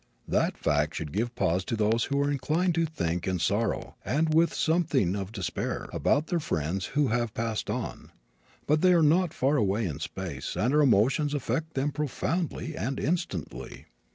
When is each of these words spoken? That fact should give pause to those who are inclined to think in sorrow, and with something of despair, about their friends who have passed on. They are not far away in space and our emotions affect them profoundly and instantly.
That 0.27 0.57
fact 0.57 0.95
should 0.95 1.11
give 1.11 1.35
pause 1.35 1.63
to 1.65 1.75
those 1.75 2.05
who 2.05 2.19
are 2.23 2.31
inclined 2.31 2.73
to 2.73 2.87
think 2.87 3.27
in 3.27 3.37
sorrow, 3.37 3.97
and 4.03 4.33
with 4.33 4.51
something 4.51 5.15
of 5.15 5.31
despair, 5.31 5.87
about 5.93 6.25
their 6.25 6.39
friends 6.39 6.87
who 6.97 7.09
have 7.09 7.35
passed 7.35 7.69
on. 7.69 8.11
They 8.67 8.93
are 8.93 9.03
not 9.03 9.31
far 9.31 9.57
away 9.57 9.85
in 9.85 9.99
space 9.99 10.55
and 10.55 10.73
our 10.73 10.81
emotions 10.81 11.35
affect 11.35 11.75
them 11.75 11.91
profoundly 11.91 12.75
and 12.75 12.99
instantly. 12.99 13.85